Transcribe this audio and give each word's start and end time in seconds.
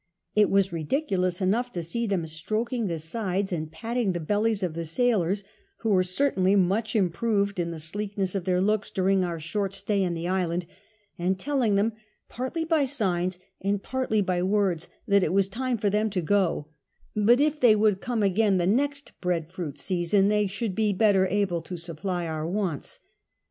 It 0.35 0.49
was 0.49 0.73
ridiculous 0.73 1.41
enough 1.41 1.71
to 1.73 1.83
see 1.83 2.07
them 2.07 2.25
stroking 2.25 2.87
the 2.87 2.97
sides 2.97 3.51
and 3.53 3.71
patting 3.71 4.13
the 4.13 4.19
bellies 4.19 4.63
of 4.63 4.73
the 4.73 4.83
sailors 4.83 5.43
(wlio 5.83 5.95
wei*e 5.97 6.03
certainly 6.03 6.55
much 6.55 6.95
iiiqiroved 6.95 7.59
in 7.59 7.69
the 7.69 7.77
sleekness 7.77 8.33
of 8.33 8.45
their 8.45 8.61
looks 8.61 8.89
during 8.89 9.23
our 9.23 9.39
short 9.39 9.75
stay 9.75 10.01
in 10.01 10.15
the 10.15 10.27
island), 10.27 10.65
and 11.19 11.37
telling 11.37 11.75
them, 11.75 11.93
])artly 12.31 12.67
hy 12.67 12.83
signs 12.83 13.37
and 13.61 13.83
partly 13.83 14.23
hy 14.23 14.41
words, 14.41 14.89
that 15.07 15.23
it 15.23 15.33
was 15.33 15.47
time 15.47 15.77
for 15.77 15.91
tliem 15.91 16.09
to 16.09 16.21
go, 16.23 16.69
but 17.15 17.39
if 17.39 17.59
they 17.59 17.75
would 17.75 18.01
come 18.01 18.23
again 18.23 18.57
the 18.57 18.65
next 18.65 19.11
hread 19.21 19.51
fruit 19.51 19.75
seitson 19.75 20.29
they 20.29 20.47
should 20.47 20.75
he 20.79 20.93
better 20.93 21.27
able 21.27 21.61
to 21.61 21.77
supply 21.77 22.25
our 22.25 22.47
wants. 22.47 22.99